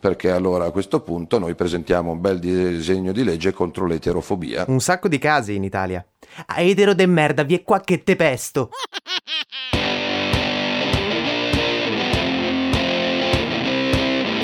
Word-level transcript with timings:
Perché 0.00 0.30
allora 0.30 0.66
a 0.66 0.70
questo 0.70 1.00
punto 1.00 1.38
noi 1.38 1.54
presentiamo 1.54 2.12
un 2.12 2.20
bel 2.20 2.38
disegno 2.38 3.12
di 3.12 3.24
legge 3.24 3.52
contro 3.52 3.86
l'eterofobia. 3.86 4.64
Un 4.68 4.80
sacco 4.80 5.08
di 5.08 5.18
casi 5.18 5.54
in 5.54 5.64
Italia. 5.64 6.04
A 6.46 6.60
etero 6.60 6.94
de 6.94 7.06
merda, 7.06 7.42
vi 7.42 7.54
è 7.54 7.62
qua 7.64 7.80
che 7.80 8.02
te 8.04 8.14
pesto. 8.14 8.70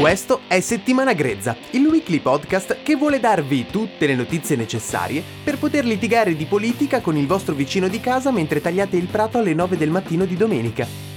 Questo 0.04 0.40
è 0.48 0.60
Settimana 0.60 1.14
Grezza, 1.14 1.56
il 1.70 1.86
weekly 1.86 2.18
podcast 2.18 2.82
che 2.82 2.96
vuole 2.96 3.20
darvi 3.20 3.66
tutte 3.66 4.06
le 4.06 4.14
notizie 4.14 4.56
necessarie 4.56 5.22
per 5.42 5.56
poter 5.56 5.84
litigare 5.84 6.34
di 6.34 6.44
politica 6.44 7.00
con 7.00 7.16
il 7.16 7.26
vostro 7.26 7.54
vicino 7.54 7.88
di 7.88 8.00
casa 8.00 8.30
mentre 8.30 8.60
tagliate 8.60 8.96
il 8.96 9.06
prato 9.06 9.38
alle 9.38 9.54
9 9.54 9.78
del 9.78 9.90
mattino 9.90 10.26
di 10.26 10.36
domenica. 10.36 11.13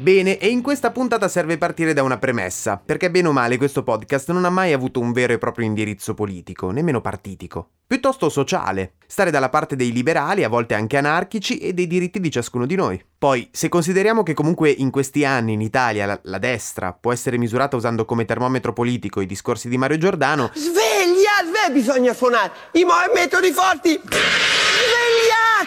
Bene, 0.00 0.38
e 0.38 0.48
in 0.48 0.62
questa 0.62 0.92
puntata 0.92 1.28
serve 1.28 1.58
partire 1.58 1.92
da 1.92 2.02
una 2.02 2.16
premessa, 2.16 2.80
perché 2.82 3.10
bene 3.10 3.28
o 3.28 3.32
male 3.32 3.58
questo 3.58 3.82
podcast 3.82 4.30
non 4.30 4.46
ha 4.46 4.50
mai 4.50 4.72
avuto 4.72 4.98
un 4.98 5.12
vero 5.12 5.34
e 5.34 5.38
proprio 5.38 5.66
indirizzo 5.66 6.14
politico, 6.14 6.70
nemmeno 6.70 7.02
partitico, 7.02 7.72
piuttosto 7.86 8.30
sociale, 8.30 8.94
stare 9.06 9.30
dalla 9.30 9.50
parte 9.50 9.76
dei 9.76 9.92
liberali, 9.92 10.42
a 10.42 10.48
volte 10.48 10.72
anche 10.72 10.96
anarchici, 10.96 11.58
e 11.58 11.74
dei 11.74 11.86
diritti 11.86 12.18
di 12.18 12.30
ciascuno 12.30 12.64
di 12.64 12.76
noi. 12.76 12.98
Poi, 13.18 13.46
se 13.52 13.68
consideriamo 13.68 14.22
che 14.22 14.32
comunque 14.32 14.70
in 14.70 14.90
questi 14.90 15.26
anni 15.26 15.52
in 15.52 15.60
Italia 15.60 16.06
la, 16.06 16.18
la 16.22 16.38
destra 16.38 16.94
può 16.94 17.12
essere 17.12 17.36
misurata 17.36 17.76
usando 17.76 18.06
come 18.06 18.24
termometro 18.24 18.72
politico 18.72 19.20
i 19.20 19.26
discorsi 19.26 19.68
di 19.68 19.76
Mario 19.76 19.98
Giordano... 19.98 20.50
Sveglia, 20.54 21.44
sveglia, 21.44 21.70
bisogna 21.74 22.14
suonare 22.14 22.52
i 22.72 22.86
metodi 23.14 23.52
forti! 23.52 24.00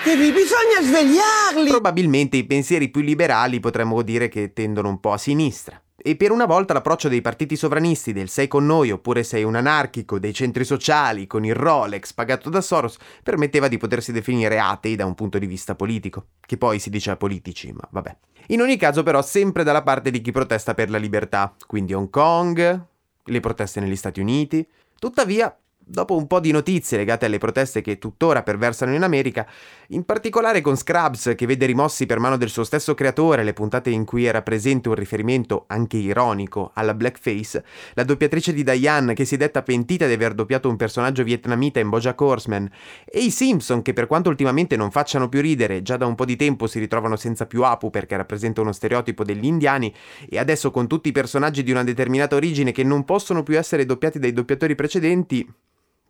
Svegliatevi, 0.03 0.31
bisogna 0.33 0.81
svegliarli! 0.81 1.69
Probabilmente 1.69 2.35
i 2.35 2.43
pensieri 2.43 2.89
più 2.89 3.01
liberali 3.01 3.61
potremmo 3.61 4.01
dire 4.01 4.27
che 4.27 4.51
tendono 4.51 4.89
un 4.89 4.99
po' 4.99 5.13
a 5.13 5.17
sinistra. 5.17 5.81
E 5.95 6.17
per 6.17 6.31
una 6.31 6.45
volta 6.45 6.73
l'approccio 6.73 7.07
dei 7.07 7.21
partiti 7.21 7.55
sovranisti 7.55 8.11
del 8.11 8.27
sei 8.27 8.49
con 8.49 8.65
noi 8.65 8.91
oppure 8.91 9.23
sei 9.23 9.45
un 9.45 9.55
anarchico, 9.55 10.19
dei 10.19 10.33
centri 10.33 10.65
sociali 10.65 11.25
con 11.25 11.45
il 11.45 11.55
Rolex 11.55 12.11
pagato 12.11 12.49
da 12.49 12.59
Soros, 12.59 12.97
permetteva 13.23 13.69
di 13.69 13.77
potersi 13.77 14.11
definire 14.11 14.59
atei 14.59 14.97
da 14.97 15.05
un 15.05 15.15
punto 15.15 15.39
di 15.39 15.45
vista 15.45 15.73
politico, 15.73 16.25
che 16.45 16.57
poi 16.57 16.79
si 16.79 16.89
dice 16.89 17.11
a 17.11 17.15
politici, 17.15 17.71
ma 17.71 17.87
vabbè. 17.89 18.17
In 18.47 18.59
ogni 18.59 18.75
caso 18.75 19.03
però 19.03 19.21
sempre 19.21 19.63
dalla 19.63 19.83
parte 19.83 20.11
di 20.11 20.19
chi 20.19 20.31
protesta 20.31 20.73
per 20.73 20.89
la 20.89 20.97
libertà, 20.97 21.55
quindi 21.65 21.93
Hong 21.93 22.09
Kong, 22.09 22.85
le 23.23 23.39
proteste 23.39 23.79
negli 23.79 23.95
Stati 23.95 24.19
Uniti. 24.19 24.67
Tuttavia, 24.99 25.55
Dopo 25.85 26.15
un 26.15 26.27
po' 26.27 26.39
di 26.39 26.51
notizie 26.51 26.97
legate 26.97 27.25
alle 27.25 27.39
proteste 27.39 27.81
che 27.81 27.99
tuttora 27.99 28.41
perversano 28.41 28.95
in 28.95 29.03
America, 29.03 29.45
in 29.89 30.05
particolare 30.05 30.61
con 30.61 30.77
Scrubs 30.77 31.33
che 31.35 31.45
vede 31.45 31.65
rimossi 31.65 32.05
per 32.05 32.19
mano 32.19 32.37
del 32.37 32.49
suo 32.49 32.63
stesso 32.63 32.93
creatore 32.93 33.43
le 33.43 33.51
puntate 33.51 33.89
in 33.89 34.05
cui 34.05 34.23
era 34.23 34.41
presente 34.41 34.87
un 34.87 34.95
riferimento, 34.95 35.65
anche 35.67 35.97
ironico, 35.97 36.71
alla 36.73 36.93
blackface, 36.93 37.65
la 37.95 38.05
doppiatrice 38.05 38.53
di 38.53 38.63
Diane 38.63 39.13
che 39.13 39.25
si 39.25 39.35
è 39.35 39.37
detta 39.37 39.61
pentita 39.61 40.07
di 40.07 40.13
aver 40.13 40.33
doppiato 40.33 40.69
un 40.69 40.77
personaggio 40.77 41.23
vietnamita 41.23 41.81
in 41.81 41.89
Bojack 41.89 42.19
Horseman, 42.21 42.71
e 43.03 43.19
i 43.19 43.29
Simpson 43.29 43.81
che 43.81 43.91
per 43.91 44.07
quanto 44.07 44.29
ultimamente 44.29 44.77
non 44.77 44.89
facciano 44.89 45.27
più 45.27 45.41
ridere, 45.41 45.81
già 45.81 45.97
da 45.97 46.05
un 46.05 46.15
po' 46.15 46.25
di 46.25 46.37
tempo 46.37 46.65
si 46.65 46.79
ritrovano 46.79 47.17
senza 47.17 47.45
più 47.45 47.61
Apu 47.65 47.89
perché 47.89 48.15
rappresenta 48.15 48.61
uno 48.61 48.71
stereotipo 48.71 49.25
degli 49.25 49.45
indiani, 49.45 49.93
e 50.29 50.39
adesso 50.39 50.71
con 50.71 50.87
tutti 50.87 51.09
i 51.09 51.11
personaggi 51.11 51.61
di 51.61 51.71
una 51.71 51.83
determinata 51.83 52.37
origine 52.37 52.71
che 52.71 52.83
non 52.83 53.03
possono 53.03 53.43
più 53.43 53.57
essere 53.57 53.85
doppiati 53.85 54.17
dai 54.17 54.31
doppiatori 54.31 54.75
precedenti, 54.75 55.53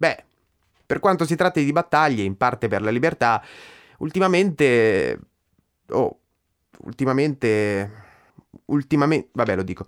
Beh, 0.04 0.22
per 0.86 1.00
quanto 1.00 1.26
si 1.26 1.38
tratti 1.38 1.64
di 1.64 1.72
battaglie, 1.72 2.24
in 2.24 2.36
parte 2.36 2.68
per 2.68 2.82
la 2.82 2.92
libertà, 2.92 3.42
ultimamente... 4.00 5.18
Oh, 5.92 6.20
ultimamente... 6.80 8.02
Ultimamente... 8.66 9.30
Vabbè, 9.32 9.56
lo 9.56 9.64
dico. 9.64 9.88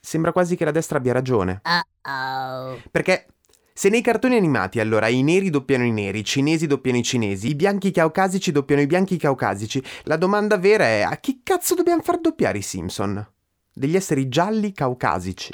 Sembra 0.00 0.32
quasi 0.32 0.56
che 0.56 0.64
la 0.64 0.70
destra 0.70 0.96
abbia 0.96 1.12
ragione. 1.12 1.60
Uh-oh. 1.62 2.80
Perché 2.90 3.26
se 3.74 3.90
nei 3.90 4.00
cartoni 4.00 4.36
animati 4.36 4.80
allora 4.80 5.08
i 5.08 5.22
neri 5.22 5.50
doppiano 5.50 5.84
i 5.84 5.92
neri, 5.92 6.20
i 6.20 6.24
cinesi 6.24 6.66
doppiano 6.66 6.96
i 6.96 7.02
cinesi, 7.02 7.48
i 7.48 7.54
bianchi 7.54 7.90
caucasici 7.90 8.50
doppiano 8.50 8.80
i 8.80 8.86
bianchi 8.86 9.18
caucasici, 9.18 9.84
la 10.04 10.16
domanda 10.16 10.56
vera 10.56 10.84
è 10.86 11.02
a 11.02 11.16
chi 11.18 11.42
cazzo 11.42 11.74
dobbiamo 11.74 12.00
far 12.00 12.18
doppiare 12.18 12.56
i 12.56 12.62
Simpson? 12.62 13.30
Degli 13.74 13.94
esseri 13.94 14.26
gialli 14.28 14.72
caucasici. 14.72 15.52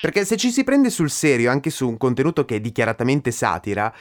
Perché 0.00 0.24
se 0.24 0.36
ci 0.36 0.50
si 0.50 0.64
prende 0.64 0.90
sul 0.90 1.10
serio 1.10 1.50
anche 1.50 1.70
su 1.70 1.88
un 1.88 1.96
contenuto 1.96 2.44
che 2.44 2.56
è 2.56 2.60
dichiaratamente 2.60 3.30
satira, 3.30 3.92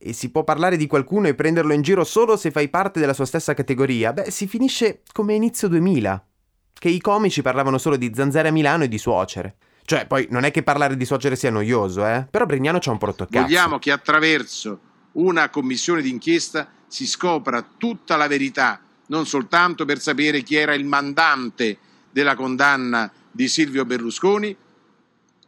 e 0.00 0.12
si 0.12 0.30
può 0.30 0.44
parlare 0.44 0.76
di 0.76 0.86
qualcuno 0.86 1.26
e 1.26 1.34
prenderlo 1.34 1.72
in 1.72 1.82
giro 1.82 2.04
solo 2.04 2.36
se 2.36 2.50
fai 2.50 2.68
parte 2.68 3.00
della 3.00 3.14
sua 3.14 3.26
stessa 3.26 3.54
categoria, 3.54 4.12
beh, 4.12 4.30
si 4.30 4.46
finisce 4.46 5.02
come 5.12 5.34
inizio 5.34 5.68
2000, 5.68 6.26
che 6.74 6.88
i 6.88 7.00
comici 7.00 7.42
parlavano 7.42 7.78
solo 7.78 7.96
di 7.96 8.12
zanzare 8.14 8.48
a 8.48 8.52
Milano 8.52 8.84
e 8.84 8.88
di 8.88 8.98
suocere. 8.98 9.56
Cioè, 9.84 10.06
poi 10.06 10.26
non 10.30 10.44
è 10.44 10.50
che 10.50 10.62
parlare 10.62 10.96
di 10.96 11.04
suocere 11.04 11.34
sia 11.34 11.50
noioso, 11.50 12.06
eh? 12.06 12.26
Però 12.30 12.44
Brignano 12.44 12.78
c'ha 12.78 12.90
un 12.90 12.98
po' 12.98 13.12
cazzo. 13.12 13.26
Vogliamo 13.30 13.78
che 13.78 13.90
attraverso 13.90 14.80
una 15.12 15.48
commissione 15.48 16.02
d'inchiesta 16.02 16.68
si 16.86 17.06
scopra 17.06 17.66
tutta 17.76 18.16
la 18.16 18.28
verità, 18.28 18.80
non 19.06 19.26
soltanto 19.26 19.84
per 19.84 19.98
sapere 19.98 20.42
chi 20.42 20.56
era 20.56 20.74
il 20.74 20.84
mandante 20.84 21.78
della 22.10 22.34
condanna 22.34 23.10
di 23.30 23.48
Silvio 23.48 23.84
Berlusconi, 23.84 24.54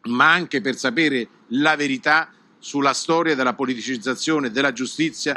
ma 0.05 0.33
anche 0.33 0.61
per 0.61 0.77
sapere 0.77 1.29
la 1.49 1.77
verità 1.77 2.31
sulla 2.59 2.93
storia 2.93 3.35
della 3.35 3.55
politicizzazione 3.55 4.51
della 4.51 4.73
giustizia. 4.73 5.35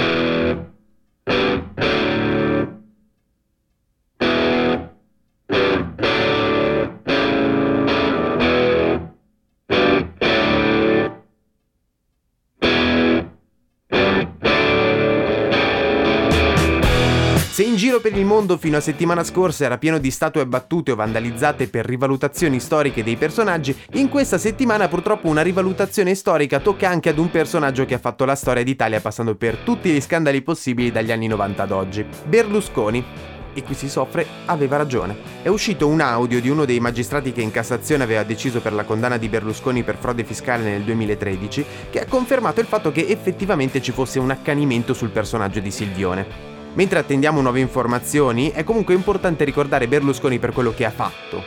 Se 17.53 17.61
in 17.61 17.75
giro 17.75 17.99
per 17.99 18.17
il 18.17 18.25
mondo 18.25 18.57
fino 18.57 18.77
a 18.77 18.79
settimana 18.79 19.23
scorsa 19.23 19.65
era 19.65 19.77
pieno 19.77 19.99
di 19.99 20.09
statue 20.09 20.47
battute 20.47 20.91
o 20.93 20.95
vandalizzate 20.95 21.67
per 21.67 21.85
rivalutazioni 21.85 22.59
storiche 22.59 23.03
dei 23.03 23.15
personaggi, 23.15 23.77
in 23.91 24.09
questa 24.09 24.39
settimana 24.39 24.87
purtroppo 24.87 25.27
una 25.27 25.43
rivalutazione 25.43 26.15
storica 26.15 26.59
tocca 26.59 26.89
anche 26.89 27.09
ad 27.09 27.19
un 27.19 27.29
personaggio 27.29 27.85
che 27.85 27.93
ha 27.93 27.99
fatto 27.99 28.25
la 28.25 28.33
storia 28.33 28.63
d'Italia 28.63 28.99
passando 29.01 29.35
per 29.35 29.57
tutti 29.57 29.91
gli 29.91 30.01
scandali 30.01 30.41
possibili 30.41 30.91
dagli 30.91 31.11
anni 31.11 31.27
90 31.27 31.61
ad 31.61 31.69
oggi. 31.69 32.03
Berlusconi, 32.25 33.05
e 33.53 33.61
qui 33.61 33.75
si 33.75 33.87
soffre, 33.87 34.25
aveva 34.45 34.77
ragione. 34.77 35.15
È 35.43 35.47
uscito 35.47 35.87
un 35.87 36.01
audio 36.01 36.41
di 36.41 36.49
uno 36.49 36.65
dei 36.65 36.79
magistrati 36.79 37.33
che 37.33 37.41
in 37.41 37.51
Cassazione 37.51 38.01
aveva 38.01 38.23
deciso 38.23 38.61
per 38.61 38.73
la 38.73 38.83
condanna 38.83 39.17
di 39.17 39.29
Berlusconi 39.29 39.83
per 39.83 39.97
frode 39.97 40.23
fiscale 40.23 40.63
nel 40.63 40.81
2013, 40.81 41.65
che 41.91 41.99
ha 41.99 42.07
confermato 42.07 42.61
il 42.61 42.65
fatto 42.65 42.91
che 42.91 43.05
effettivamente 43.07 43.79
ci 43.79 43.91
fosse 43.91 44.17
un 44.17 44.31
accanimento 44.31 44.95
sul 44.95 45.11
personaggio 45.11 45.59
di 45.59 45.69
Silvione. 45.69 46.52
Mentre 46.75 46.97
attendiamo 46.97 47.39
nuove 47.39 47.59
informazioni, 47.59 48.49
è 48.49 48.63
comunque 48.63 48.95
importante 48.95 49.43
ricordare 49.43 49.87
Berlusconi 49.87 50.39
per 50.39 50.53
quello 50.53 50.73
che 50.73 50.85
ha 50.85 50.89
fatto, 50.89 51.43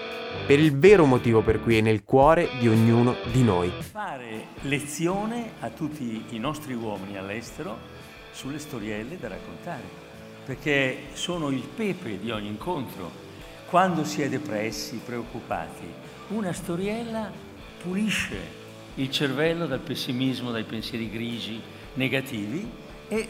per 0.47 0.61
il 0.61 0.79
vero 0.79 1.05
motivo 1.05 1.41
per 1.41 1.61
cui 1.61 1.77
è 1.77 1.81
nel 1.81 2.05
cuore 2.05 2.51
di 2.61 2.69
ognuno 2.69 3.17
di 3.33 3.43
noi. 3.43 3.73
Fare 3.81 4.47
lezione 4.61 5.55
a 5.59 5.71
tutti 5.71 6.27
i 6.29 6.39
nostri 6.39 6.75
uomini 6.75 7.19
all'estero 7.19 7.77
sulle 8.31 8.61
storielle 8.61 9.19
da 9.19 9.27
raccontare, 9.27 9.83
perché 10.45 10.97
sono 11.15 11.51
il 11.51 11.67
pepe 11.75 12.21
di 12.21 12.31
ogni 12.31 12.47
incontro. 12.47 13.11
Quando 13.69 14.05
si 14.05 14.23
è 14.23 14.29
depressi, 14.29 15.01
preoccupati, 15.05 15.93
una 16.29 16.53
storiella 16.53 17.33
pulisce 17.83 18.65
il 18.95 19.11
cervello 19.11 19.67
dal 19.67 19.81
pessimismo, 19.81 20.53
dai 20.53 20.63
pensieri 20.63 21.11
grigi, 21.11 21.61
negativi 21.95 22.71
e 23.09 23.29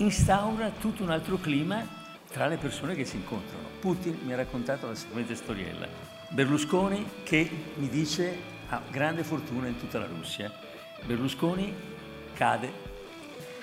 instaura 0.00 0.70
tutto 0.70 1.02
un 1.02 1.10
altro 1.10 1.36
clima 1.36 1.86
tra 2.30 2.46
le 2.46 2.56
persone 2.56 2.94
che 2.94 3.04
si 3.04 3.16
incontrano. 3.16 3.68
Putin 3.80 4.18
mi 4.24 4.32
ha 4.32 4.36
raccontato 4.36 4.86
la 4.86 4.94
seguente 4.94 5.34
storiella. 5.34 5.86
Berlusconi 6.28 7.04
che 7.22 7.50
mi 7.74 7.88
dice 7.88 8.58
ha 8.68 8.80
grande 8.88 9.24
fortuna 9.24 9.66
in 9.66 9.78
tutta 9.78 9.98
la 9.98 10.06
Russia. 10.06 10.50
Berlusconi 11.04 11.74
cade 12.34 12.72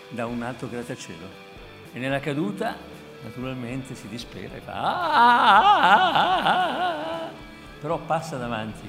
da 0.09 0.25
un 0.25 0.41
alto 0.43 0.69
grattacielo 0.69 1.45
e 1.93 1.99
nella 1.99 2.19
caduta 2.19 2.75
naturalmente 3.23 3.95
si 3.95 4.07
dispera 4.07 4.55
e 4.55 4.59
fa 4.59 4.73
ah, 4.73 5.81
ah, 5.81 6.45
ah, 7.25 7.29
però 7.81 7.97
passa 7.97 8.37
davanti 8.37 8.87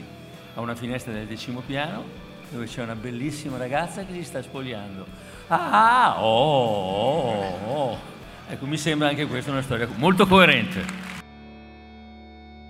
a 0.54 0.60
una 0.60 0.74
finestra 0.74 1.12
del 1.12 1.26
decimo 1.26 1.60
piano 1.60 2.27
dove 2.50 2.66
c'è 2.66 2.82
una 2.82 2.94
bellissima 2.94 3.56
ragazza 3.56 4.04
che 4.04 4.12
si 4.12 4.24
sta 4.24 4.42
spogliando. 4.42 5.04
Ah, 5.48 6.16
oh, 6.22 7.30
oh, 7.30 7.72
oh. 7.72 7.98
Ecco, 8.50 8.66
mi 8.66 8.76
sembra 8.76 9.08
anche 9.08 9.26
questa 9.26 9.50
una 9.50 9.62
storia 9.62 9.88
molto 9.96 10.26
coerente. 10.26 10.80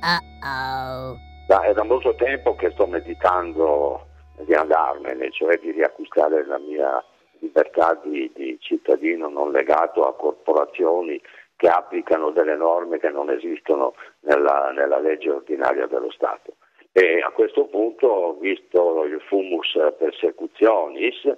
Uh-oh. 0.01 1.19
È 1.47 1.73
da 1.73 1.85
molto 1.85 2.15
tempo 2.15 2.55
che 2.57 2.71
sto 2.71 2.87
meditando 2.87 4.07
di 4.45 4.55
andarmene, 4.55 5.31
cioè 5.31 5.59
di 5.59 5.73
riacquistare 5.73 6.47
la 6.47 6.59
mia 6.59 7.03
libertà 7.41 7.99
di, 8.05 8.31
di 8.35 8.59
cittadino 8.61 9.29
non 9.29 9.53
legato 9.53 10.07
a 10.07 10.15
corporazioni 10.15 11.21
che 11.57 11.69
applicano 11.69 12.31
delle 12.31 12.57
norme 12.57 12.99
che 12.99 13.09
non 13.09 13.31
esistono 13.31 13.95
nella, 14.21 14.71
nella 14.73 14.99
legge 15.01 15.31
ordinaria 15.31 15.87
dello 15.87 16.11
Stato. 16.11 16.55
E 17.01 17.21
a 17.21 17.31
questo 17.31 17.67
punto, 17.67 18.37
visto 18.41 19.05
il 19.05 19.21
fumus 19.21 19.79
persecutionis 19.97 21.33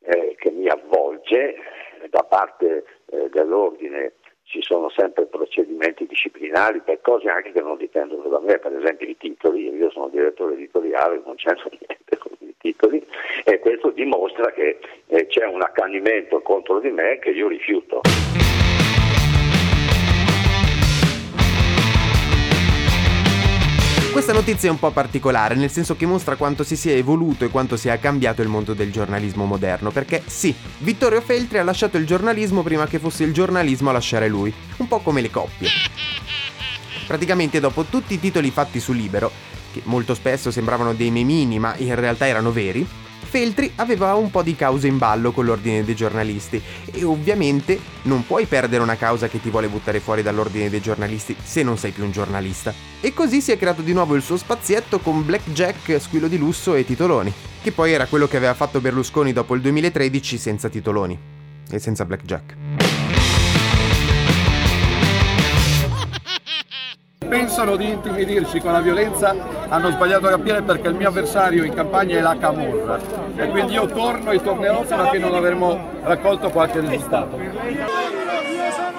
eh, 0.00 0.34
che 0.36 0.50
mi 0.50 0.66
avvolge. 0.66 1.54
Da 2.10 2.24
parte 2.24 2.84
eh, 3.06 3.28
dell'ordine 3.30 4.14
ci 4.42 4.60
sono 4.60 4.88
sempre 4.90 5.26
procedimenti 5.26 6.04
disciplinari 6.06 6.80
per 6.80 7.00
cose 7.00 7.28
anche 7.28 7.52
che 7.52 7.60
non 7.60 7.76
dipendono 7.76 8.28
da 8.28 8.40
me, 8.40 8.58
per 8.58 8.76
esempio 8.76 9.06
i 9.06 9.16
titoli, 9.16 9.72
io 9.72 9.90
sono 9.90 10.08
direttore 10.08 10.54
editoriale, 10.54 11.22
non 11.24 11.36
c'entra 11.36 11.70
niente 11.78 12.18
con 12.18 12.32
i 12.40 12.54
titoli. 12.58 13.06
E 13.44 13.60
questo 13.60 13.90
dimostra 13.90 14.50
che 14.50 14.80
eh, 15.06 15.26
c'è 15.28 15.46
un 15.46 15.62
accanimento 15.62 16.42
contro 16.42 16.80
di 16.80 16.90
me 16.90 17.20
che 17.20 17.30
io 17.30 17.46
rifiuto. 17.46 18.00
Questa 24.14 24.32
notizia 24.32 24.68
è 24.68 24.70
un 24.70 24.78
po' 24.78 24.92
particolare, 24.92 25.56
nel 25.56 25.72
senso 25.72 25.96
che 25.96 26.06
mostra 26.06 26.36
quanto 26.36 26.62
si 26.62 26.76
sia 26.76 26.94
evoluto 26.94 27.44
e 27.44 27.48
quanto 27.48 27.76
sia 27.76 27.98
cambiato 27.98 28.42
il 28.42 28.48
mondo 28.48 28.72
del 28.72 28.92
giornalismo 28.92 29.44
moderno, 29.44 29.90
perché 29.90 30.22
sì, 30.24 30.54
Vittorio 30.78 31.20
Feltri 31.20 31.58
ha 31.58 31.64
lasciato 31.64 31.96
il 31.96 32.06
giornalismo 32.06 32.62
prima 32.62 32.86
che 32.86 33.00
fosse 33.00 33.24
il 33.24 33.32
giornalismo 33.32 33.90
a 33.90 33.92
lasciare 33.92 34.28
lui, 34.28 34.54
un 34.76 34.86
po' 34.86 35.00
come 35.00 35.20
le 35.20 35.32
coppie. 35.32 35.68
Praticamente 37.08 37.58
dopo 37.58 37.86
tutti 37.90 38.14
i 38.14 38.20
titoli 38.20 38.52
fatti 38.52 38.78
su 38.78 38.92
Libero, 38.92 39.32
che 39.72 39.80
molto 39.82 40.14
spesso 40.14 40.52
sembravano 40.52 40.94
dei 40.94 41.10
memini 41.10 41.58
ma 41.58 41.74
in 41.78 41.96
realtà 41.96 42.28
erano 42.28 42.52
veri, 42.52 42.86
Feltri 43.24 43.72
aveva 43.76 44.14
un 44.14 44.30
po' 44.30 44.42
di 44.42 44.54
cause 44.54 44.86
in 44.86 44.98
ballo 44.98 45.32
con 45.32 45.44
l'ordine 45.44 45.84
dei 45.84 45.94
giornalisti 45.94 46.62
e 46.86 47.04
ovviamente 47.04 47.78
non 48.02 48.26
puoi 48.26 48.46
perdere 48.46 48.82
una 48.82 48.96
causa 48.96 49.28
che 49.28 49.40
ti 49.40 49.50
vuole 49.50 49.68
buttare 49.68 50.00
fuori 50.00 50.22
dall'ordine 50.22 50.70
dei 50.70 50.80
giornalisti 50.80 51.36
se 51.42 51.62
non 51.62 51.76
sei 51.78 51.90
più 51.90 52.04
un 52.04 52.12
giornalista. 52.12 52.72
E 53.00 53.12
così 53.12 53.40
si 53.40 53.52
è 53.52 53.58
creato 53.58 53.82
di 53.82 53.92
nuovo 53.92 54.14
il 54.14 54.22
suo 54.22 54.36
spazietto 54.36 54.98
con 54.98 55.24
Blackjack, 55.24 56.00
Squillo 56.00 56.28
di 56.28 56.38
Lusso 56.38 56.74
e 56.74 56.84
Titoloni, 56.84 57.32
che 57.62 57.72
poi 57.72 57.92
era 57.92 58.06
quello 58.06 58.28
che 58.28 58.36
aveva 58.36 58.54
fatto 58.54 58.80
Berlusconi 58.80 59.32
dopo 59.32 59.54
il 59.54 59.60
2013 59.60 60.38
senza 60.38 60.68
Titoloni 60.68 61.18
e 61.70 61.78
senza 61.78 62.04
Blackjack. 62.04 62.63
Pensano 67.34 67.74
di 67.74 67.90
intimidirci 67.90 68.60
con 68.60 68.70
la 68.70 68.80
violenza 68.80 69.34
hanno 69.68 69.90
sbagliato 69.90 70.28
a 70.28 70.30
capire 70.30 70.62
perché 70.62 70.86
il 70.86 70.94
mio 70.94 71.08
avversario 71.08 71.64
in 71.64 71.74
campagna 71.74 72.16
è 72.16 72.20
la 72.20 72.36
Camorra 72.38 72.96
e 73.34 73.48
quindi 73.48 73.72
io 73.72 73.86
torno 73.86 74.30
e 74.30 74.40
tornerò 74.40 74.84
fino 74.84 75.02
a 75.02 75.10
che 75.10 75.18
non 75.18 75.34
avremo 75.34 75.90
raccolto 76.02 76.50
qualche 76.50 76.78
risultato. 76.78 77.36
Io 77.36 77.52
sono 78.70 78.94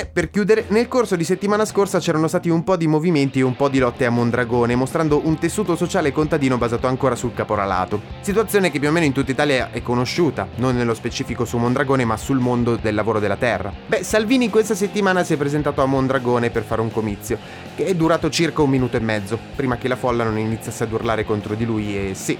Infine, 0.00 0.06
per 0.12 0.30
chiudere, 0.30 0.64
nel 0.68 0.88
corso 0.88 1.16
di 1.16 1.24
settimana 1.24 1.64
scorsa 1.64 1.98
c'erano 1.98 2.26
stati 2.26 2.48
un 2.48 2.64
po' 2.64 2.76
di 2.76 2.86
movimenti 2.86 3.40
e 3.40 3.42
un 3.42 3.54
po' 3.54 3.68
di 3.68 3.78
lotte 3.78 4.06
a 4.06 4.10
Mondragone, 4.10 4.74
mostrando 4.74 5.20
un 5.24 5.38
tessuto 5.38 5.76
sociale 5.76 6.12
contadino 6.12 6.56
basato 6.56 6.86
ancora 6.86 7.14
sul 7.14 7.34
caporalato. 7.34 8.00
Situazione 8.20 8.70
che 8.70 8.78
più 8.78 8.88
o 8.88 8.92
meno 8.92 9.06
in 9.06 9.12
tutta 9.12 9.30
Italia 9.30 9.70
è 9.70 9.82
conosciuta, 9.82 10.48
non 10.56 10.76
nello 10.76 10.94
specifico 10.94 11.44
su 11.44 11.58
Mondragone, 11.58 12.04
ma 12.04 12.16
sul 12.16 12.38
mondo 12.38 12.76
del 12.76 12.94
lavoro 12.94 13.18
della 13.18 13.36
terra. 13.36 13.72
Beh, 13.86 14.02
Salvini 14.02 14.48
questa 14.48 14.74
settimana 14.74 15.22
si 15.22 15.34
è 15.34 15.36
presentato 15.36 15.82
a 15.82 15.86
Mondragone 15.86 16.50
per 16.50 16.62
fare 16.62 16.80
un 16.80 16.90
comizio, 16.90 17.38
che 17.74 17.84
è 17.84 17.94
durato 17.94 18.30
circa 18.30 18.62
un 18.62 18.70
minuto 18.70 18.96
e 18.96 19.00
mezzo, 19.00 19.38
prima 19.54 19.76
che 19.76 19.88
la 19.88 19.96
folla 19.96 20.24
non 20.24 20.38
iniziasse 20.38 20.84
ad 20.84 20.92
urlare 20.92 21.24
contro 21.24 21.54
di 21.54 21.64
lui 21.64 21.96
e 21.96 22.14
sì, 22.14 22.38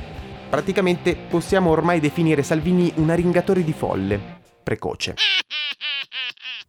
praticamente 0.48 1.16
possiamo 1.28 1.70
ormai 1.70 2.00
definire 2.00 2.42
Salvini 2.42 2.92
un 2.96 3.10
arringatore 3.10 3.64
di 3.64 3.72
folle. 3.72 4.38
Precoce. 4.62 5.14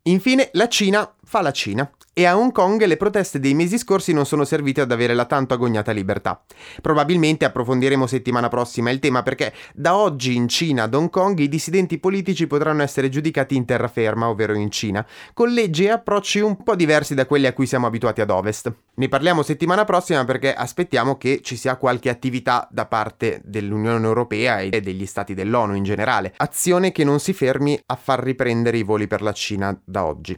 Infine, 0.03 0.49
la 0.53 0.67
Cina 0.67 1.13
fa 1.31 1.39
la 1.39 1.53
Cina 1.53 1.89
e 2.11 2.25
a 2.25 2.37
Hong 2.37 2.51
Kong 2.51 2.83
le 2.83 2.97
proteste 2.97 3.39
dei 3.39 3.53
mesi 3.53 3.77
scorsi 3.77 4.11
non 4.11 4.25
sono 4.25 4.43
servite 4.43 4.81
ad 4.81 4.91
avere 4.91 5.13
la 5.13 5.23
tanto 5.23 5.53
agognata 5.53 5.93
libertà. 5.93 6.43
Probabilmente 6.81 7.45
approfondiremo 7.45 8.05
settimana 8.05 8.49
prossima 8.49 8.89
il 8.89 8.99
tema 8.99 9.23
perché 9.23 9.53
da 9.73 9.95
oggi 9.95 10.35
in 10.35 10.49
Cina 10.49 10.83
ad 10.83 10.93
Hong 10.93 11.09
Kong 11.09 11.39
i 11.39 11.47
dissidenti 11.47 11.99
politici 11.99 12.47
potranno 12.47 12.81
essere 12.81 13.07
giudicati 13.07 13.55
in 13.55 13.63
terraferma, 13.63 14.27
ovvero 14.27 14.53
in 14.55 14.69
Cina, 14.71 15.07
con 15.33 15.53
leggi 15.53 15.85
e 15.85 15.91
approcci 15.91 16.41
un 16.41 16.61
po' 16.61 16.75
diversi 16.75 17.15
da 17.15 17.25
quelli 17.25 17.47
a 17.47 17.53
cui 17.53 17.65
siamo 17.65 17.87
abituati 17.87 18.19
ad 18.19 18.29
ovest. 18.29 18.69
Ne 18.95 19.07
parliamo 19.07 19.41
settimana 19.41 19.85
prossima 19.85 20.25
perché 20.25 20.53
aspettiamo 20.53 21.15
che 21.15 21.39
ci 21.41 21.55
sia 21.55 21.77
qualche 21.77 22.09
attività 22.09 22.67
da 22.69 22.87
parte 22.87 23.39
dell'Unione 23.45 24.05
Europea 24.05 24.59
e 24.59 24.81
degli 24.81 25.05
stati 25.05 25.33
dell'ONU 25.33 25.75
in 25.75 25.83
generale, 25.83 26.33
azione 26.35 26.91
che 26.91 27.05
non 27.05 27.21
si 27.21 27.31
fermi 27.31 27.81
a 27.85 27.95
far 27.95 28.21
riprendere 28.21 28.77
i 28.77 28.83
voli 28.83 29.07
per 29.07 29.21
la 29.21 29.31
Cina 29.31 29.79
da 29.85 30.03
oggi. 30.03 30.37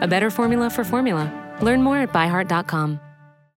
a 0.00 0.08
better 0.08 0.30
formula 0.30 0.70
for 0.70 0.84
formula. 0.84 1.32
Learn 1.60 1.82
more 1.82 1.98
at 1.98 2.12
byheart.com. 2.12 3.00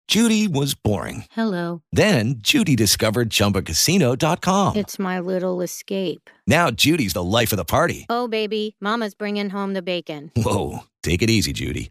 Judy 0.08 0.48
was 0.48 0.74
boring. 0.74 1.26
Hello. 1.32 1.82
Then 1.92 2.36
Judy 2.38 2.74
discovered 2.74 3.28
chumbacasino.com. 3.28 4.76
It's 4.76 4.98
my 4.98 5.20
little 5.20 5.60
escape. 5.60 6.30
Now 6.46 6.70
Judy's 6.70 7.12
the 7.12 7.22
life 7.22 7.52
of 7.52 7.58
the 7.58 7.66
party. 7.66 8.06
Oh, 8.08 8.26
baby, 8.26 8.74
Mama's 8.80 9.14
bringing 9.14 9.50
home 9.50 9.74
the 9.74 9.82
bacon. 9.82 10.32
Whoa. 10.34 10.84
Take 11.02 11.20
it 11.20 11.28
easy, 11.28 11.52
Judy. 11.52 11.90